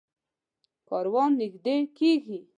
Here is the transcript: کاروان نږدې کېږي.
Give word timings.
کاروان 0.89 1.31
نږدې 1.39 1.77
کېږي. 1.97 2.37